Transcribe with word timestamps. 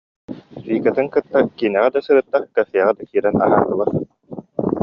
Викатын 0.69 1.07
кытта 1.13 1.39
киинэҕэ 1.57 1.89
да 1.93 1.99
сырытта, 2.05 2.39
кафеҕа 2.55 2.91
да 2.97 3.03
киирэн 3.09 3.35
аһаатылар 3.45 3.89